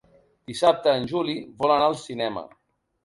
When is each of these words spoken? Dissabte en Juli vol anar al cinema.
Dissabte 0.51 0.95
en 1.01 1.05
Juli 1.13 1.35
vol 1.63 1.75
anar 1.77 1.91
al 1.93 1.99
cinema. 2.07 2.45